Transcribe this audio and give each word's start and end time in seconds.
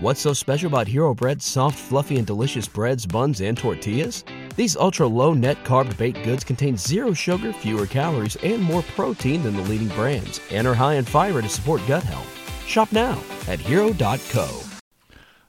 What's 0.00 0.20
so 0.20 0.32
special 0.32 0.68
about 0.68 0.86
Hero 0.86 1.12
Bread's 1.12 1.44
soft, 1.44 1.76
fluffy, 1.76 2.18
and 2.18 2.26
delicious 2.26 2.68
breads, 2.68 3.04
buns, 3.04 3.40
and 3.40 3.58
tortillas? 3.58 4.22
These 4.54 4.76
ultra 4.76 5.08
low 5.08 5.34
net 5.34 5.64
carb 5.64 5.96
baked 5.98 6.22
goods 6.22 6.44
contain 6.44 6.76
zero 6.76 7.12
sugar, 7.12 7.52
fewer 7.52 7.84
calories, 7.84 8.36
and 8.36 8.62
more 8.62 8.82
protein 8.94 9.42
than 9.42 9.56
the 9.56 9.62
leading 9.62 9.88
brands, 9.88 10.40
and 10.52 10.68
are 10.68 10.74
high 10.74 10.94
in 10.94 11.04
fiber 11.04 11.42
to 11.42 11.48
support 11.48 11.84
gut 11.88 12.04
health. 12.04 12.32
Shop 12.64 12.92
now 12.92 13.20
at 13.48 13.58
hero.co. 13.58 14.62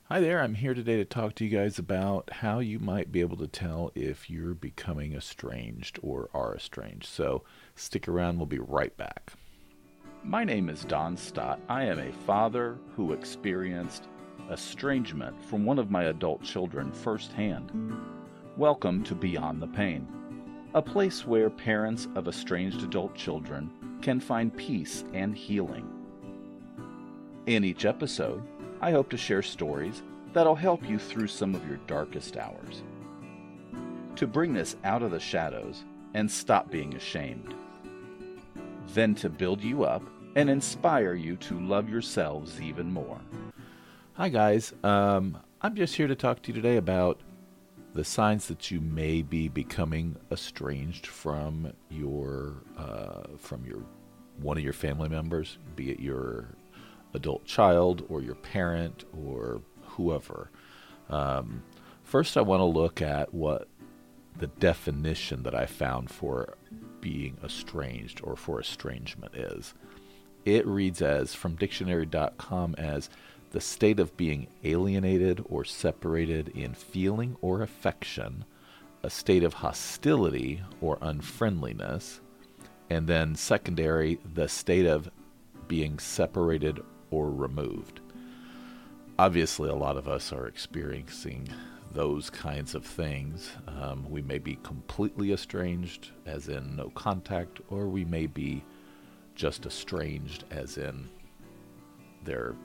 Hi 0.05 0.19
there, 0.19 0.41
I'm 0.41 0.55
here 0.55 0.73
today 0.73 0.97
to 0.97 1.05
talk 1.05 1.35
to 1.35 1.45
you 1.45 1.55
guys 1.55 1.77
about 1.77 2.31
how 2.33 2.57
you 2.57 2.79
might 2.79 3.11
be 3.11 3.19
able 3.19 3.37
to 3.37 3.47
tell 3.47 3.91
if 3.93 4.31
you're 4.31 4.55
becoming 4.55 5.13
estranged 5.13 5.99
or 6.01 6.27
are 6.33 6.55
estranged. 6.55 7.05
So 7.05 7.43
stick 7.75 8.07
around, 8.07 8.37
we'll 8.37 8.47
be 8.47 8.57
right 8.57 8.97
back. 8.97 9.33
My 10.23 10.43
name 10.43 10.69
is 10.69 10.85
Don 10.85 11.17
Stott. 11.17 11.59
I 11.69 11.83
am 11.83 11.99
a 11.99 12.11
father 12.11 12.79
who 12.95 13.13
experienced 13.13 14.07
estrangement 14.51 15.39
from 15.45 15.63
one 15.63 15.77
of 15.77 15.91
my 15.91 16.05
adult 16.05 16.41
children 16.41 16.91
firsthand. 16.91 17.71
Welcome 18.57 19.03
to 19.03 19.13
Beyond 19.13 19.61
the 19.61 19.67
Pain, 19.67 20.07
a 20.73 20.81
place 20.81 21.25
where 21.25 21.51
parents 21.51 22.07
of 22.15 22.27
estranged 22.27 22.81
adult 22.81 23.13
children 23.13 23.69
can 24.01 24.19
find 24.19 24.55
peace 24.55 25.03
and 25.13 25.35
healing. 25.35 25.87
In 27.45 27.63
each 27.63 27.85
episode, 27.85 28.41
I 28.81 28.89
hope 28.89 29.11
to 29.11 29.17
share 29.17 29.43
stories 29.43 30.01
that'll 30.33 30.55
help 30.55 30.87
you 30.89 30.97
through 30.97 31.27
some 31.27 31.53
of 31.53 31.67
your 31.67 31.77
darkest 31.85 32.35
hours. 32.35 32.81
To 34.15 34.25
bring 34.25 34.53
this 34.53 34.77
out 34.83 35.03
of 35.03 35.11
the 35.11 35.19
shadows 35.19 35.83
and 36.15 36.29
stop 36.29 36.71
being 36.71 36.95
ashamed. 36.95 37.53
Then 38.95 39.13
to 39.15 39.29
build 39.29 39.63
you 39.63 39.83
up 39.83 40.01
and 40.35 40.49
inspire 40.49 41.13
you 41.13 41.35
to 41.37 41.59
love 41.59 41.87
yourselves 41.87 42.59
even 42.59 42.91
more. 42.91 43.19
Hi, 44.19 44.27
guys. 44.27 44.73
Um, 44.83 45.37
I'm 45.61 45.75
just 45.75 45.95
here 45.95 46.07
to 46.07 46.13
talk 46.13 46.41
to 46.41 46.49
you 46.49 46.53
today 46.53 46.75
about 46.75 47.21
the 47.93 48.03
signs 48.03 48.49
that 48.49 48.69
you 48.69 48.81
may 48.81 49.21
be 49.21 49.47
becoming 49.47 50.17
estranged 50.29 51.07
from 51.07 51.71
your 51.89 52.55
uh, 52.77 53.27
from 53.37 53.63
your 53.63 53.81
one 54.41 54.57
of 54.57 54.63
your 54.65 54.73
family 54.73 55.07
members, 55.07 55.57
be 55.77 55.91
it 55.91 56.01
your 56.01 56.49
adult 57.13 57.45
child 57.45 58.05
or 58.09 58.21
your 58.21 58.35
parent 58.35 59.05
or 59.25 59.61
whoever. 59.83 60.51
Um, 61.09 61.63
first, 62.03 62.35
I 62.35 62.41
want 62.41 62.59
to 62.59 62.65
look 62.65 63.01
at 63.01 63.33
what 63.33 63.69
the 64.37 64.47
definition 64.47 65.43
that 65.43 65.55
I 65.55 65.65
found 65.65 66.11
for 66.11 66.57
being 66.99 67.37
estranged 67.41 68.19
or 68.21 68.35
for 68.35 68.59
estrangement 68.59 69.35
is. 69.35 69.73
It 70.43 70.67
reads 70.67 71.01
as 71.01 71.33
from 71.33 71.55
dictionary.com 71.55 72.75
as 72.77 73.09
the 73.51 73.61
state 73.61 73.99
of 73.99 74.15
being 74.15 74.47
alienated 74.63 75.43
or 75.49 75.65
separated 75.65 76.49
in 76.49 76.73
feeling 76.73 77.35
or 77.41 77.61
affection, 77.61 78.45
a 79.03 79.09
state 79.09 79.43
of 79.43 79.55
hostility 79.55 80.61
or 80.81 80.97
unfriendliness, 81.01 82.19
and 82.89 83.07
then 83.07 83.35
secondary, 83.35 84.19
the 84.33 84.47
state 84.47 84.85
of 84.85 85.09
being 85.67 85.99
separated 85.99 86.79
or 87.11 87.31
removed. 87.31 88.01
Obviously, 89.17 89.69
a 89.69 89.75
lot 89.75 89.97
of 89.97 90.07
us 90.07 90.31
are 90.31 90.47
experiencing 90.47 91.47
those 91.91 92.29
kinds 92.29 92.75
of 92.75 92.85
things. 92.85 93.51
Um, 93.67 94.05
we 94.09 94.21
may 94.21 94.37
be 94.37 94.57
completely 94.63 95.33
estranged, 95.33 96.11
as 96.25 96.47
in 96.47 96.75
no 96.75 96.89
contact, 96.91 97.61
or 97.69 97.87
we 97.87 98.05
may 98.05 98.27
be 98.27 98.63
just 99.35 99.65
estranged, 99.65 100.43
as 100.51 100.77
in 100.77 101.09
they're 102.23 102.55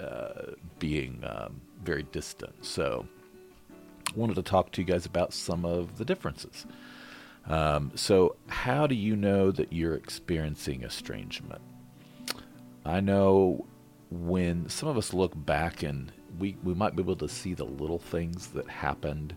uh, 0.00 0.52
being 0.78 1.22
um, 1.24 1.60
very 1.82 2.02
distant. 2.04 2.64
So, 2.64 3.06
wanted 4.14 4.34
to 4.34 4.42
talk 4.42 4.72
to 4.72 4.80
you 4.80 4.86
guys 4.86 5.06
about 5.06 5.32
some 5.32 5.64
of 5.64 5.98
the 5.98 6.04
differences. 6.04 6.66
Um, 7.46 7.92
so, 7.94 8.36
how 8.48 8.86
do 8.86 8.94
you 8.94 9.16
know 9.16 9.50
that 9.50 9.72
you're 9.72 9.94
experiencing 9.94 10.82
estrangement? 10.82 11.62
I 12.84 13.00
know 13.00 13.66
when 14.10 14.68
some 14.68 14.88
of 14.88 14.96
us 14.96 15.12
look 15.12 15.32
back 15.34 15.82
and 15.82 16.12
we, 16.38 16.56
we 16.62 16.74
might 16.74 16.94
be 16.94 17.02
able 17.02 17.16
to 17.16 17.28
see 17.28 17.54
the 17.54 17.64
little 17.64 17.98
things 17.98 18.48
that 18.48 18.68
happened 18.68 19.34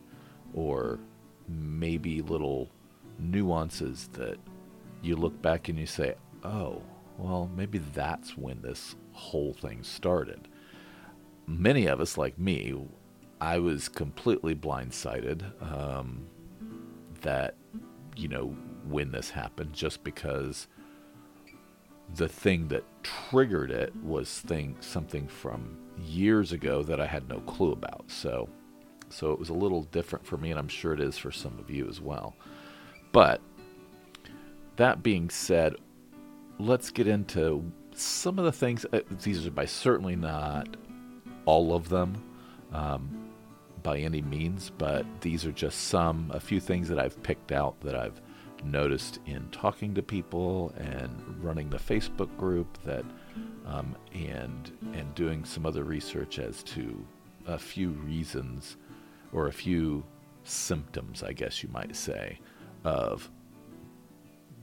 or 0.54 1.00
maybe 1.48 2.22
little 2.22 2.70
nuances 3.18 4.10
that 4.14 4.38
you 5.02 5.16
look 5.16 5.42
back 5.42 5.70
and 5.70 5.80
you 5.80 5.86
say, 5.86 6.16
oh, 6.44 6.82
well, 7.18 7.50
maybe 7.56 7.80
that's 7.80 8.38
when 8.38 8.62
this 8.62 8.96
whole 9.12 9.54
thing 9.54 9.84
started. 9.84 10.48
Many 11.50 11.88
of 11.88 12.00
us, 12.00 12.18
like 12.18 12.38
me, 12.38 12.76
I 13.42 13.58
was 13.58 13.90
completely 13.90 14.54
blindsided 14.54 15.44
um, 15.62 16.28
that, 17.22 17.56
you 18.16 18.28
know, 18.28 18.56
when 18.88 19.12
this 19.12 19.32
happened, 19.32 19.74
just 19.74 20.04
because 20.04 20.68
the 22.16 22.28
thing 22.28 22.68
that 22.68 22.84
triggered 23.04 23.72
it 23.72 23.96
was 24.04 24.40
thing 24.42 24.76
something 24.80 25.28
from 25.28 25.78
years 25.98 26.52
ago 26.52 26.84
that 26.84 27.00
I 27.00 27.06
had 27.06 27.28
no 27.28 27.40
clue 27.42 27.72
about. 27.72 28.06
So 28.08 28.50
so 29.10 29.32
it 29.32 29.40
was 29.40 29.50
a 29.50 29.54
little 29.54 29.84
different 29.84 30.26
for 30.26 30.38
me 30.38 30.52
and 30.52 30.60
I'm 30.60 30.68
sure 30.68 30.94
it 30.94 31.00
is 31.00 31.18
for 31.18 31.32
some 31.32 31.58
of 31.60 31.70
you 31.70 31.88
as 31.88 32.00
well. 32.00 32.36
But 33.12 33.42
that 34.76 35.02
being 35.04 35.30
said, 35.30 35.76
let's 36.60 36.90
get 36.90 37.08
into 37.08 37.72
some 37.94 38.40
of 38.40 38.46
the 38.46 38.52
things 38.52 38.86
uh, 38.94 39.02
these 39.24 39.46
are 39.46 39.52
by 39.52 39.66
certainly 39.66 40.16
not 40.16 40.78
all 41.50 41.74
of 41.74 41.90
them 41.90 42.24
um, 42.72 43.32
by 43.82 43.98
any 43.98 44.22
means, 44.22 44.72
but 44.78 45.04
these 45.22 45.48
are 45.48 45.52
just 45.52 45.86
some 45.86 46.30
a 46.32 46.40
few 46.40 46.60
things 46.60 46.88
that 46.90 47.00
I've 47.00 47.22
picked 47.24 47.52
out 47.52 47.82
that 47.82 47.96
I've 47.96 48.22
noticed 48.64 49.18
in 49.26 49.50
talking 49.52 49.96
to 49.96 50.04
people 50.04 50.72
and 50.78 51.12
running 51.42 51.72
the 51.72 51.78
Facebook 51.78 52.30
group 52.38 52.78
that 52.84 53.04
um, 53.66 53.96
and 54.14 54.72
and 54.94 55.16
doing 55.16 55.44
some 55.44 55.66
other 55.66 55.84
research 55.84 56.38
as 56.38 56.62
to 56.64 57.04
a 57.48 57.58
few 57.58 57.90
reasons 57.90 58.78
or 59.32 59.48
a 59.48 59.52
few 59.52 60.04
symptoms, 60.44 61.24
I 61.24 61.34
guess 61.34 61.64
you 61.64 61.70
might 61.70 61.96
say, 61.96 62.40
of 62.84 63.28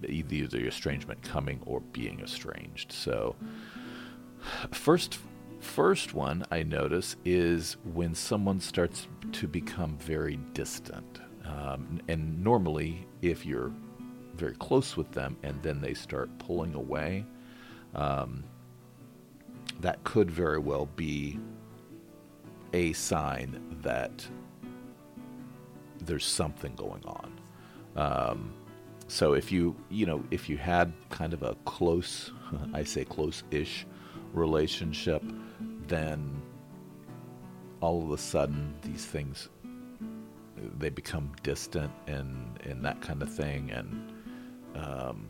either 0.09 0.59
estrangement 0.59 1.21
coming 1.23 1.61
or 1.67 1.81
being 1.81 2.21
estranged. 2.21 2.93
So, 2.93 3.35
first 4.71 5.19
first 5.67 6.15
one 6.15 6.45
I 6.51 6.63
notice 6.63 7.17
is 7.25 7.77
when 7.93 8.15
someone 8.15 8.61
starts 8.61 9.09
to 9.33 9.47
become 9.49 9.99
very 9.99 10.37
distant. 10.55 11.21
Um, 11.45 12.01
and 12.09 12.43
normally, 12.43 13.07
if 13.21 13.45
you're 13.45 13.73
very 14.35 14.55
close 14.55 14.97
with 14.97 15.13
them 15.13 15.37
and 15.43 15.63
then 15.63 15.81
they 15.81 15.95
start 15.95 16.31
pulling 16.39 16.75
away, 16.75 17.27
um, 17.95 18.45
that 19.81 20.03
could 20.05 20.31
very 20.31 20.59
well 20.59 20.87
be 20.97 21.39
a 22.73 22.93
sign 22.93 23.61
that 23.83 24.27
there's 26.01 26.25
something 26.25 26.75
going 26.75 27.05
on. 27.05 27.41
Um, 27.97 28.53
so 29.09 29.35
if 29.35 29.53
you 29.53 29.77
you 29.89 30.07
know 30.07 30.23
if 30.31 30.49
you 30.49 30.57
had 30.57 30.93
kind 31.11 31.33
of 31.33 31.43
a 31.43 31.55
close, 31.65 32.33
I 32.75 32.85
say 32.85 33.05
close-ish 33.05 33.87
relationship, 34.33 35.23
then 35.89 36.43
all 37.81 38.03
of 38.03 38.11
a 38.11 38.19
sudden 38.19 38.75
these 38.83 39.05
things 39.05 39.49
they 40.79 40.89
become 40.89 41.33
distant 41.43 41.93
and 42.07 42.59
and 42.65 42.85
that 42.85 43.01
kind 43.01 43.23
of 43.23 43.33
thing 43.33 43.71
and 43.71 44.13
um, 44.75 45.29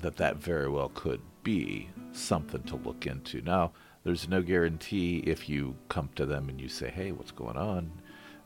that 0.00 0.16
that 0.16 0.36
very 0.36 0.68
well 0.68 0.90
could 0.94 1.20
be 1.42 1.88
something 2.12 2.62
to 2.64 2.76
look 2.76 3.06
into. 3.06 3.40
Now, 3.42 3.72
there's 4.02 4.28
no 4.28 4.42
guarantee 4.42 5.18
if 5.26 5.48
you 5.48 5.76
come 5.88 6.10
to 6.16 6.26
them 6.26 6.48
and 6.48 6.60
you 6.60 6.68
say, 6.68 6.90
"Hey, 6.90 7.12
what's 7.12 7.30
going 7.30 7.56
on?" 7.56 7.90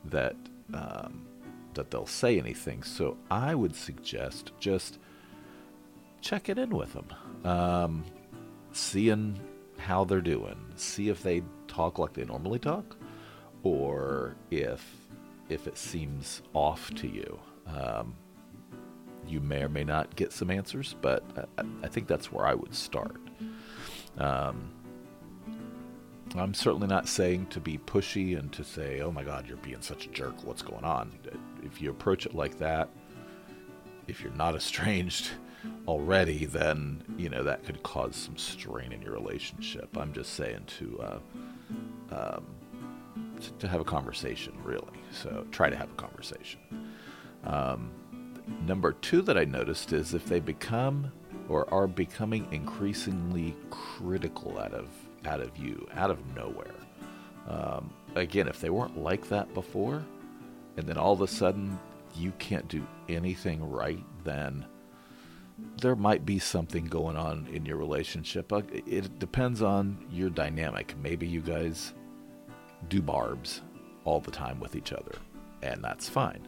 that 0.05 0.35
um, 0.73 1.25
that 1.73 1.91
they'll 1.91 2.05
say 2.05 2.39
anything. 2.39 2.83
So 2.83 3.17
I 3.29 3.55
would 3.55 3.75
suggest 3.75 4.51
just 4.59 4.99
check 6.21 6.49
it 6.49 6.57
in 6.57 6.69
with 6.69 6.93
them, 6.93 7.07
um, 7.45 8.05
seeing 8.71 9.39
how 9.89 10.03
they're 10.03 10.21
doing, 10.21 10.55
see 10.75 11.09
if 11.09 11.23
they 11.23 11.41
talk 11.67 11.97
like 11.97 12.13
they 12.13 12.23
normally 12.23 12.59
talk, 12.59 12.95
or 13.63 14.35
if 14.51 14.85
if 15.49 15.65
it 15.65 15.79
seems 15.79 16.43
off 16.53 16.93
to 16.93 17.07
you. 17.07 17.39
Um, 17.65 18.15
you 19.27 19.39
may 19.39 19.63
or 19.63 19.69
may 19.69 19.83
not 19.83 20.15
get 20.15 20.31
some 20.31 20.51
answers, 20.51 20.95
but 21.01 21.23
I, 21.57 21.63
I 21.83 21.87
think 21.87 22.07
that's 22.07 22.31
where 22.31 22.45
I 22.45 22.53
would 22.53 22.75
start. 22.75 23.19
Um, 24.19 24.69
I'm 26.35 26.53
certainly 26.53 26.87
not 26.87 27.07
saying 27.07 27.47
to 27.47 27.59
be 27.59 27.79
pushy 27.79 28.37
and 28.37 28.53
to 28.53 28.63
say, 28.63 29.01
oh 29.01 29.11
my 29.11 29.23
God, 29.23 29.47
you're 29.47 29.57
being 29.57 29.81
such 29.81 30.05
a 30.05 30.09
jerk. 30.09 30.43
What's 30.43 30.61
going 30.61 30.83
on? 30.83 31.17
If 31.63 31.81
you 31.81 31.89
approach 31.89 32.27
it 32.27 32.35
like 32.35 32.59
that, 32.59 32.89
if 34.07 34.21
you're 34.21 34.33
not 34.33 34.53
estranged 34.61 35.31
already, 35.87 36.45
then, 36.45 37.03
you 37.17 37.29
know, 37.29 37.43
that 37.43 37.63
could 37.65 37.81
cause 37.83 38.15
some 38.15 38.37
strain 38.37 38.91
in 38.91 39.01
your 39.01 39.13
relationship. 39.13 39.95
I'm 39.97 40.13
just 40.13 40.33
saying 40.33 40.65
to, 40.79 41.01
uh, 41.01 41.19
um, 42.11 42.45
to, 43.41 43.51
to, 43.53 43.67
have 43.67 43.81
a 43.81 43.85
conversation, 43.85 44.53
really. 44.63 44.83
So 45.11 45.45
try 45.51 45.69
to 45.69 45.75
have 45.75 45.89
a 45.91 45.95
conversation. 45.95 46.59
Um, 47.43 47.91
number 48.65 48.93
two 48.93 49.21
that 49.23 49.37
I 49.37 49.45
noticed 49.45 49.93
is 49.93 50.13
if 50.13 50.25
they 50.25 50.39
become 50.39 51.11
or 51.47 51.71
are 51.73 51.87
becoming 51.87 52.47
increasingly 52.51 53.55
critical 53.69 54.59
out 54.59 54.73
of 54.73 54.89
out 55.25 55.41
of 55.41 55.57
you, 55.57 55.85
out 55.95 56.11
of 56.11 56.35
nowhere. 56.35 56.75
Um, 57.47 57.91
again, 58.15 58.47
if 58.47 58.61
they 58.61 58.69
weren't 58.69 58.97
like 58.97 59.27
that 59.29 59.53
before, 59.53 60.05
and 60.77 60.87
then 60.87 60.97
all 60.97 61.11
of 61.11 61.21
a 61.21 61.27
sudden 61.27 61.77
you 62.15 62.31
can't 62.39 62.67
do 62.67 62.85
anything 63.09 63.69
right, 63.69 64.03
then 64.23 64.65
there 65.81 65.95
might 65.95 66.25
be 66.25 66.39
something 66.39 66.85
going 66.85 67.15
on 67.15 67.47
in 67.51 67.65
your 67.65 67.77
relationship. 67.77 68.51
Uh, 68.51 68.61
it 68.73 69.19
depends 69.19 69.61
on 69.61 70.05
your 70.11 70.29
dynamic. 70.29 70.95
Maybe 71.01 71.27
you 71.27 71.41
guys 71.41 71.93
do 72.87 73.01
barbs 73.01 73.61
all 74.05 74.19
the 74.19 74.31
time 74.31 74.59
with 74.59 74.75
each 74.75 74.93
other, 74.93 75.15
and 75.61 75.83
that's 75.83 76.09
fine. 76.09 76.47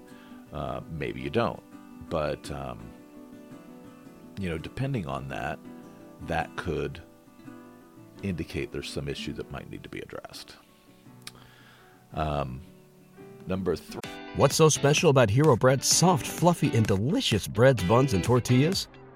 Uh, 0.54 0.81
maybe 0.92 1.22
you 1.22 1.30
don't. 1.30 1.62
But, 2.10 2.50
um, 2.52 2.80
you 4.40 4.50
know, 4.50 4.58
depending 4.58 5.08
on 5.08 5.30
that, 5.30 5.60
that 6.28 6.54
could 6.56 7.02
indicate 8.22 8.72
there's 8.72 8.90
some 8.90 9.07
issue 9.07 9.34
that 9.34 9.52
might 9.52 9.69
need 9.69 9.84
to 9.84 9.90
be 9.90 10.00
addressed. 10.00 10.56
Um, 12.14 12.62
number 13.48 13.75
three. 13.75 14.02
What's 14.36 14.56
so 14.56 14.69
special 14.69 15.10
about 15.10 15.30
Hero 15.30 15.56
Bread's 15.56 15.88
soft, 15.88 16.25
fluffy, 16.25 16.75
and 16.75 16.86
delicious 16.86 17.48
breads, 17.48 17.84
buns, 17.84 18.14
and 18.14 18.24
tortillas? 18.24 18.88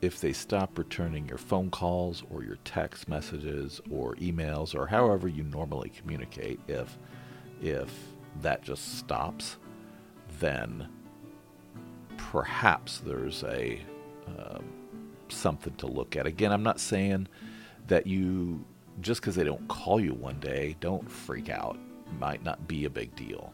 if 0.00 0.20
they 0.20 0.32
stop 0.32 0.78
returning 0.78 1.28
your 1.28 1.38
phone 1.38 1.70
calls 1.70 2.22
or 2.30 2.44
your 2.44 2.58
text 2.64 3.08
messages 3.08 3.80
or 3.90 4.14
emails 4.16 4.74
or 4.74 4.86
however 4.86 5.28
you 5.28 5.42
normally 5.44 5.90
communicate, 5.90 6.60
if 6.68 6.98
if 7.60 7.92
that 8.42 8.62
just 8.62 8.98
stops, 8.98 9.56
then 10.38 10.88
perhaps 12.16 12.98
there's 12.98 13.42
a 13.44 13.80
um, 14.26 14.64
something 15.28 15.74
to 15.76 15.86
look 15.86 16.16
at. 16.16 16.26
Again, 16.26 16.52
I'm 16.52 16.62
not 16.62 16.78
saying 16.78 17.28
that 17.88 18.06
you 18.06 18.64
just 19.00 19.20
because 19.20 19.34
they 19.34 19.44
don't 19.44 19.66
call 19.68 20.00
you 20.00 20.12
one 20.14 20.38
day, 20.40 20.76
don't 20.80 21.08
freak 21.10 21.48
out. 21.48 21.78
Might 22.18 22.42
not 22.42 22.66
be 22.66 22.84
a 22.84 22.90
big 22.90 23.14
deal, 23.16 23.52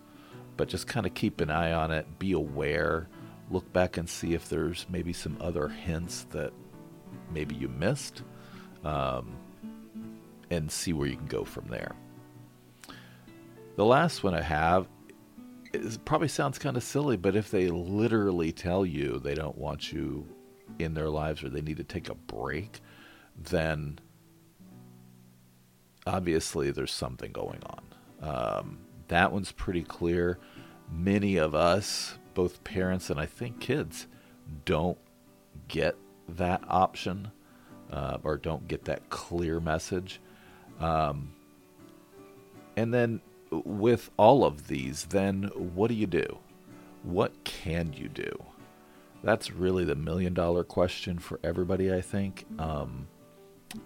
but 0.57 0.69
just 0.69 0.87
kind 0.87 1.07
of 1.07 1.15
keep 1.15 1.41
an 1.41 1.51
eye 1.51 1.73
on 1.73 1.91
it. 1.91 2.07
Be 2.19 2.33
aware. 2.33 3.09
Look 3.51 3.73
back 3.73 3.97
and 3.97 4.09
see 4.09 4.35
if 4.35 4.49
there's 4.49 4.87
maybe 4.89 5.13
some 5.13 5.37
other 5.41 5.69
hints 5.69 6.27
that 6.31 6.53
maybe 7.33 7.55
you 7.55 7.69
missed, 7.69 8.23
um, 8.85 9.37
and 10.51 10.71
see 10.71 10.93
where 10.93 11.07
you 11.07 11.17
can 11.17 11.27
go 11.27 11.45
from 11.45 11.69
there. 11.69 11.95
The 13.77 13.85
last 13.85 14.23
one 14.23 14.35
I 14.35 14.43
have 14.43 14.87
is 15.73 15.99
probably 15.99 16.29
sounds 16.29 16.59
kind 16.59 16.77
of 16.77 16.83
silly, 16.83 17.17
but 17.17 17.35
if 17.35 17.51
they 17.51 17.69
literally 17.69 18.53
tell 18.53 18.87
you 18.87 19.19
they 19.19 19.35
don't 19.35 19.59
want 19.59 19.93
you 19.93 20.27
in 20.79 20.95
their 20.95 21.09
lives 21.11 21.43
or 21.43 21.49
they 21.49 21.61
need 21.61 21.77
to 21.79 21.85
take 21.85 22.09
a 22.09 22.15
break, 22.15 22.81
then 23.37 23.99
obviously 26.07 26.71
there's 26.71 26.93
something 26.93 27.33
going 27.33 27.61
on. 27.67 27.83
Um, 28.23 28.79
that 29.09 29.33
one's 29.33 29.53
pretty 29.53 29.83
clear. 29.83 30.39
Many 30.91 31.37
of 31.37 31.55
us, 31.55 32.19
both 32.35 32.65
parents 32.65 33.11
and 33.11 33.19
I 33.19 33.27
think 33.27 33.61
kids, 33.61 34.07
don't 34.65 34.99
get 35.69 35.97
that 36.29 36.63
option 36.69 37.31
uh, 37.91 38.19
or 38.23 38.37
don't 38.37 38.67
get 38.69 38.85
that 38.85 39.09
clear 39.11 39.61
message. 39.61 40.21
Um, 40.81 41.33
and 42.77 42.93
then 42.93 43.21
with 43.51 44.11
all 44.17 44.45
of 44.45 44.67
these, 44.67 45.05
then 45.05 45.45
what 45.55 45.89
do 45.89 45.95
you 45.95 46.07
do? 46.07 46.39
What 47.03 47.45
can 47.45 47.93
you 47.93 48.09
do? 48.09 48.45
That's 49.23 49.51
really 49.51 49.85
the 49.85 49.95
million 49.95 50.35
dollar 50.35 50.65
question 50.65 51.19
for 51.19 51.41
everybody, 51.43 51.93
I 51.93 52.01
think. 52.01 52.45
Um, 52.59 53.07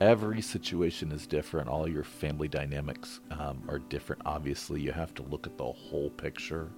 every 0.01 0.41
situation 0.43 1.13
is 1.13 1.27
different. 1.27 1.69
All 1.69 1.89
your 1.89 2.05
family 2.05 2.49
dynamics 2.49 3.21
um, 3.31 3.63
are 3.69 3.79
different. 3.79 4.23
Obviously, 4.25 4.81
you 4.81 4.93
have 4.93 5.15
to 5.15 5.23
look 5.23 5.47
at 5.47 5.57
the 5.57 5.65
whole 5.65 6.11
picture. 6.11 6.71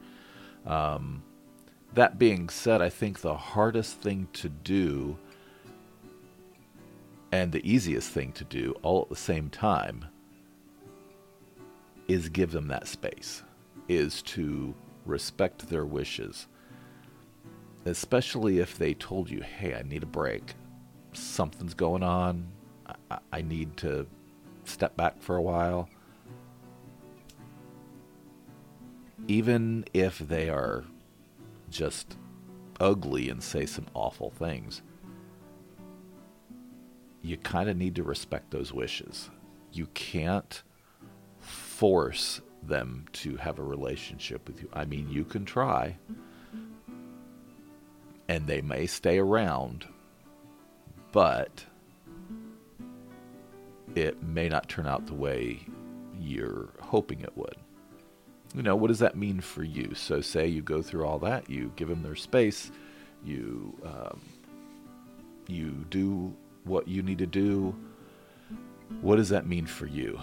Um, 0.66 1.22
that 1.94 2.18
being 2.18 2.48
said, 2.48 2.80
I 2.80 2.88
think 2.88 3.20
the 3.20 3.36
hardest 3.36 4.00
thing 4.00 4.28
to 4.34 4.48
do 4.48 5.16
and 7.32 7.52
the 7.52 7.68
easiest 7.70 8.10
thing 8.10 8.32
to 8.32 8.44
do 8.44 8.74
all 8.82 9.02
at 9.02 9.08
the 9.08 9.16
same 9.16 9.50
time 9.50 10.06
is 12.08 12.28
give 12.28 12.50
them 12.50 12.68
that 12.68 12.88
space, 12.88 13.42
is 13.88 14.20
to 14.22 14.74
respect 15.06 15.68
their 15.68 15.86
wishes. 15.86 16.46
Especially 17.84 18.58
if 18.58 18.76
they 18.76 18.94
told 18.94 19.30
you, 19.30 19.40
hey, 19.40 19.74
I 19.74 19.82
need 19.82 20.02
a 20.02 20.06
break. 20.06 20.54
Something's 21.12 21.74
going 21.74 22.02
on. 22.02 22.46
I, 23.10 23.18
I 23.32 23.42
need 23.42 23.76
to 23.78 24.06
step 24.64 24.96
back 24.96 25.20
for 25.22 25.36
a 25.36 25.42
while. 25.42 25.88
Even 29.28 29.84
if 29.94 30.18
they 30.18 30.48
are 30.48 30.84
just 31.70 32.16
ugly 32.78 33.28
and 33.28 33.42
say 33.42 33.66
some 33.66 33.86
awful 33.94 34.30
things, 34.30 34.82
you 37.22 37.36
kind 37.36 37.68
of 37.68 37.76
need 37.76 37.94
to 37.96 38.02
respect 38.02 38.50
those 38.50 38.72
wishes. 38.72 39.30
You 39.72 39.86
can't 39.94 40.62
force 41.38 42.40
them 42.62 43.06
to 43.12 43.36
have 43.36 43.58
a 43.58 43.62
relationship 43.62 44.46
with 44.46 44.62
you. 44.62 44.68
I 44.72 44.84
mean, 44.84 45.08
you 45.08 45.24
can 45.24 45.44
try, 45.44 45.96
and 48.28 48.46
they 48.46 48.60
may 48.60 48.86
stay 48.86 49.18
around, 49.18 49.86
but 51.12 51.64
it 53.94 54.22
may 54.22 54.48
not 54.48 54.68
turn 54.68 54.86
out 54.86 55.06
the 55.06 55.14
way 55.14 55.60
you're 56.18 56.68
hoping 56.80 57.20
it 57.20 57.36
would. 57.36 57.56
You 58.54 58.62
know, 58.62 58.74
what 58.74 58.88
does 58.88 58.98
that 58.98 59.16
mean 59.16 59.40
for 59.40 59.62
you? 59.62 59.94
So, 59.94 60.20
say 60.20 60.48
you 60.48 60.60
go 60.62 60.82
through 60.82 61.06
all 61.06 61.18
that, 61.20 61.48
you 61.48 61.72
give 61.76 61.88
them 61.88 62.02
their 62.02 62.16
space, 62.16 62.72
you 63.24 63.78
um, 63.84 64.20
you 65.46 65.86
do 65.90 66.34
what 66.64 66.88
you 66.88 67.02
need 67.02 67.18
to 67.18 67.26
do. 67.26 67.74
What 69.02 69.16
does 69.16 69.28
that 69.28 69.46
mean 69.46 69.66
for 69.66 69.86
you? 69.86 70.20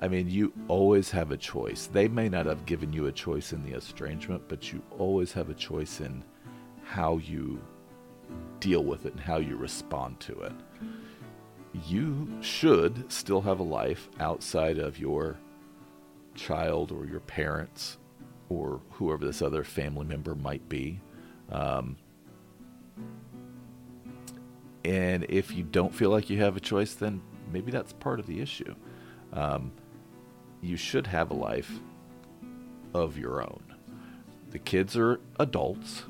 I 0.00 0.08
mean, 0.08 0.30
you 0.30 0.52
always 0.68 1.10
have 1.10 1.30
a 1.30 1.36
choice. 1.36 1.86
They 1.86 2.08
may 2.08 2.30
not 2.30 2.46
have 2.46 2.64
given 2.64 2.92
you 2.92 3.06
a 3.06 3.12
choice 3.12 3.52
in 3.52 3.62
the 3.62 3.76
estrangement, 3.76 4.42
but 4.48 4.72
you 4.72 4.82
always 4.98 5.32
have 5.32 5.50
a 5.50 5.54
choice 5.54 6.00
in 6.00 6.24
how 6.82 7.18
you 7.18 7.60
deal 8.58 8.82
with 8.82 9.04
it 9.04 9.12
and 9.12 9.20
how 9.20 9.36
you 9.36 9.56
respond 9.56 10.18
to 10.20 10.40
it. 10.40 10.52
You 11.86 12.28
should 12.40 13.12
still 13.12 13.42
have 13.42 13.60
a 13.60 13.64
life 13.64 14.08
outside 14.18 14.78
of 14.78 14.98
your 14.98 15.38
child 16.34 16.92
or 16.92 17.06
your 17.06 17.20
parents 17.20 17.98
or 18.48 18.80
whoever 18.92 19.24
this 19.24 19.42
other 19.42 19.64
family 19.64 20.04
member 20.04 20.34
might 20.34 20.68
be. 20.68 21.00
Um, 21.50 21.96
and 24.84 25.24
if 25.28 25.52
you 25.54 25.62
don't 25.62 25.94
feel 25.94 26.10
like 26.10 26.30
you 26.30 26.38
have 26.38 26.56
a 26.56 26.60
choice, 26.60 26.94
then 26.94 27.22
maybe 27.52 27.70
that's 27.70 27.92
part 27.92 28.18
of 28.18 28.26
the 28.26 28.40
issue. 28.40 28.74
Um, 29.32 29.72
you 30.62 30.76
should 30.76 31.06
have 31.06 31.30
a 31.30 31.34
life 31.34 31.70
of 32.94 33.16
your 33.16 33.42
own. 33.42 33.62
the 34.50 34.58
kids 34.58 34.96
are 34.96 35.20
adults. 35.38 36.02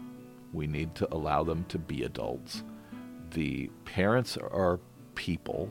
We 0.52 0.66
need 0.66 0.94
to 0.96 1.14
allow 1.14 1.44
them 1.44 1.64
to 1.68 1.78
be 1.78 2.02
adults. 2.04 2.64
The 3.32 3.70
parents 3.84 4.36
are 4.36 4.80
people. 5.14 5.68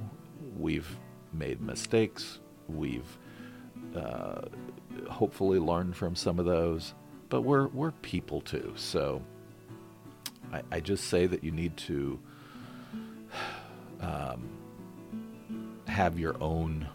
We've 0.58 0.98
made 1.34 1.62
mistakes. 1.62 2.40
We've 2.68 3.18
uh, 3.96 4.42
hopefully 5.10 5.60
learn 5.60 5.94
from 5.94 6.16
some 6.16 6.40
of 6.40 6.46
those, 6.46 6.94
but 7.30 7.42
we're 7.42 7.68
we're 7.68 7.92
people 7.92 8.42
too. 8.42 8.74
So 8.76 9.22
I, 10.52 10.62
I 10.72 10.80
just 10.80 11.06
say 11.06 11.26
that 11.28 11.44
you 11.44 11.52
need 11.52 11.78
to 11.78 12.20
um, 14.02 14.50
have 15.88 16.18
your 16.20 16.36
own 16.42 16.88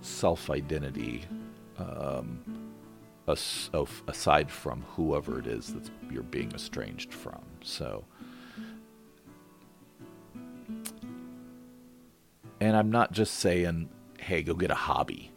self 0.00 0.50
identity 0.50 1.24
um, 1.78 2.72
as, 3.26 3.70
aside 4.06 4.50
from 4.50 4.82
whoever 4.96 5.38
it 5.38 5.46
is 5.46 5.72
that 5.74 5.90
you're 6.10 6.22
being 6.22 6.52
estranged 6.52 7.12
from. 7.12 7.40
So, 7.62 8.04
and 12.60 12.76
I'm 12.76 12.90
not 12.90 13.12
just 13.12 13.34
saying, 13.34 13.88
hey, 14.18 14.42
go 14.42 14.54
get 14.54 14.70
a 14.70 14.74
hobby. 14.74 15.30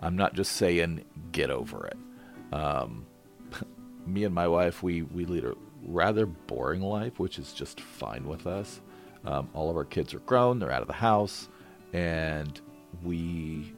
I'm 0.00 0.16
not 0.16 0.34
just 0.34 0.52
saying, 0.52 1.04
get 1.32 1.50
over 1.50 1.86
it. 1.86 1.96
Um, 2.54 3.06
me 4.06 4.24
and 4.24 4.34
my 4.34 4.48
wife, 4.48 4.82
we, 4.82 5.02
we 5.02 5.24
lead 5.24 5.44
a 5.44 5.54
rather 5.86 6.26
boring 6.26 6.82
life, 6.82 7.18
which 7.18 7.38
is 7.38 7.52
just 7.52 7.80
fine 7.80 8.26
with 8.26 8.46
us. 8.46 8.80
Um, 9.24 9.48
all 9.54 9.70
of 9.70 9.76
our 9.76 9.84
kids 9.84 10.14
are 10.14 10.20
grown, 10.20 10.58
they're 10.58 10.70
out 10.70 10.82
of 10.82 10.88
the 10.88 10.94
house, 10.94 11.48
and 11.92 12.60
we 13.02 13.74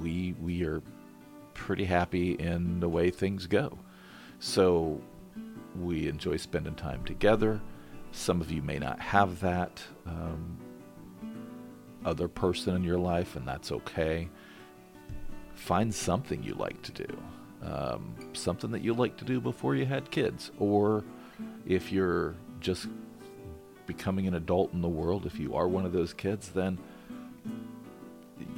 we 0.00 0.34
we 0.40 0.64
are 0.64 0.82
pretty 1.54 1.84
happy 1.84 2.32
in 2.32 2.80
the 2.80 2.88
way 2.88 3.10
things 3.10 3.46
go. 3.46 3.78
So 4.40 5.00
we 5.78 6.08
enjoy 6.08 6.36
spending 6.38 6.74
time 6.74 7.04
together. 7.04 7.60
Some 8.12 8.40
of 8.40 8.50
you 8.50 8.62
may 8.62 8.78
not 8.78 8.98
have 8.98 9.40
that 9.40 9.80
um, 10.06 10.58
other 12.04 12.26
person 12.26 12.74
in 12.74 12.82
your 12.82 12.98
life, 12.98 13.36
and 13.36 13.46
that's 13.46 13.70
okay. 13.70 14.28
Find 15.60 15.94
something 15.94 16.42
you 16.42 16.54
like 16.54 16.80
to 16.82 16.92
do, 16.92 17.22
um, 17.62 18.14
something 18.32 18.70
that 18.70 18.82
you 18.82 18.94
like 18.94 19.16
to 19.18 19.24
do 19.24 19.40
before 19.40 19.76
you 19.76 19.84
had 19.84 20.10
kids, 20.10 20.50
or 20.58 21.04
if 21.66 21.92
you're 21.92 22.34
just 22.60 22.88
becoming 23.86 24.26
an 24.26 24.34
adult 24.34 24.72
in 24.72 24.80
the 24.80 24.88
world, 24.88 25.26
if 25.26 25.38
you 25.38 25.54
are 25.54 25.68
one 25.68 25.84
of 25.84 25.92
those 25.92 26.14
kids, 26.14 26.48
then 26.48 26.78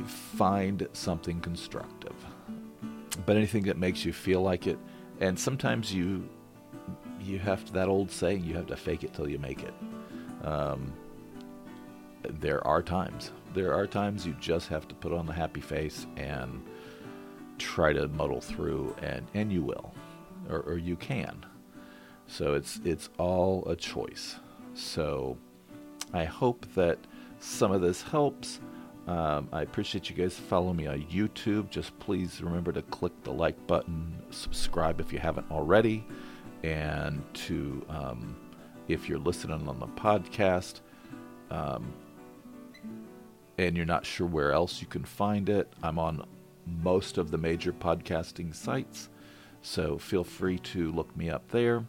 find 0.07 0.87
something 0.93 1.41
constructive. 1.41 2.15
But 3.27 3.37
anything 3.37 3.65
that 3.65 3.77
makes 3.77 4.05
you 4.05 4.13
feel 4.13 4.41
like 4.41 4.67
it, 4.67 4.79
and 5.21 5.39
sometimes 5.39 5.93
you 5.93 6.29
you 7.21 7.39
have 7.41 7.65
to, 7.65 7.73
that 7.73 7.89
old 7.89 8.11
saying, 8.11 8.45
you 8.45 8.55
have 8.55 8.67
to 8.69 8.77
fake 8.77 9.05
it 9.05 9.13
till 9.13 9.29
you 9.29 9.39
make 9.39 9.63
it. 9.63 9.75
Um, 10.45 10.93
there 12.23 12.67
are 12.67 12.83
times. 12.83 13.33
There 13.55 13.75
are 13.75 13.87
times 13.87 14.25
you 14.25 14.35
just 14.41 14.69
have 14.69 14.87
to 14.89 14.95
put 14.95 15.13
on 15.13 15.27
the 15.27 15.33
happy 15.33 15.61
face 15.61 16.07
and 16.17 16.63
try 17.63 17.93
to 17.93 18.09
muddle 18.09 18.41
through, 18.41 18.95
and, 19.01 19.27
and 19.35 19.53
you 19.53 19.63
will, 19.63 19.95
or, 20.51 20.61
or 20.61 20.77
you 20.77 20.97
can. 20.97 21.47
So 22.27 22.55
it's 22.55 22.81
it's 22.85 23.09
all 23.19 23.65
a 23.67 23.77
choice. 23.77 24.37
So 24.75 25.37
I 26.13 26.25
hope 26.25 26.67
that 26.75 26.99
some 27.39 27.73
of 27.73 27.81
this 27.81 28.03
helps. 28.03 28.61
Um, 29.07 29.49
I 29.53 29.63
appreciate 29.63 30.09
you 30.09 30.17
guys 30.17 30.39
follow 30.39 30.73
me 30.73 30.87
on 30.87 31.03
YouTube. 31.03 31.71
Just 31.71 31.99
please 31.99 32.41
remember 32.41 32.73
to 32.73 32.83
click 32.83 33.13
the 33.25 33.33
like 33.33 33.67
button, 33.67 34.15
subscribe 34.31 35.01
if 35.01 35.13
you 35.13 35.19
haven't 35.19 35.51
already, 35.51 36.05
and 36.63 37.23
to 37.35 37.85
um, 37.89 38.37
if 38.89 39.09
you're 39.09 39.19
listening 39.19 39.69
on 39.69 39.79
the 39.79 39.87
podcast 39.89 40.81
um, 41.51 41.93
and 43.59 43.77
you're 43.77 43.87
not 43.87 44.07
sure 44.07 44.27
where 44.27 44.53
else 44.53 44.81
you 44.81 44.87
can 44.87 45.05
find 45.05 45.49
it, 45.49 45.73
I'm 45.83 45.99
on 45.99 46.25
most 46.67 47.19
of 47.19 47.31
the 47.31 47.39
major 47.39 47.73
podcasting 47.73 48.55
sites, 48.55 49.09
so 49.63 49.99
feel 49.99 50.25
free 50.25 50.59
to 50.59 50.91
look 50.93 51.17
me 51.17 51.31
up 51.31 51.49
there. 51.49 51.85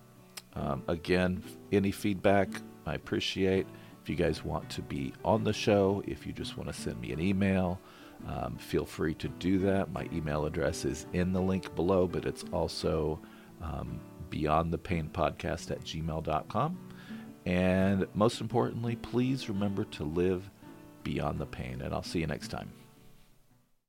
Um, 0.56 0.84
again, 0.88 1.44
any 1.72 1.92
feedback 1.92 2.50
I 2.86 2.94
appreciate. 2.94 3.68
If 4.02 4.10
you 4.10 4.16
guys 4.16 4.44
want 4.44 4.70
to 4.72 4.82
be 4.82 5.14
on 5.24 5.44
the 5.44 5.54
show, 5.54 6.04
if 6.06 6.28
you 6.28 6.34
just 6.34 6.58
want 6.58 6.72
to 6.72 6.80
send 6.80 7.00
me 7.00 7.12
an 7.14 7.22
email, 7.22 7.80
um, 8.28 8.58
feel 8.58 8.86
free 8.86 9.14
to 9.16 9.28
do 9.28 9.60
that. 9.60 9.92
My 9.92 10.08
email 10.14 10.46
address 10.46 10.86
is 10.86 11.08
in 11.14 11.34
the 11.34 11.42
link 11.42 11.74
below, 11.76 12.08
but 12.08 12.26
it's 12.26 12.44
also 12.52 13.20
um, 13.62 14.00
beyond 14.30 14.72
the 14.72 14.78
pain 14.78 15.10
podcast 15.12 15.72
at 15.72 15.82
gmail.com. 15.82 16.78
And 17.46 18.08
most 18.14 18.42
importantly, 18.42 18.96
please 18.98 19.50
remember 19.50 19.84
to 19.86 20.04
live 20.04 20.50
beyond 21.04 21.40
the 21.40 21.46
pain. 21.46 21.82
And 21.82 21.94
I'll 21.94 22.04
see 22.04 22.20
you 22.20 22.28
next 22.28 22.50
time. 22.50 22.83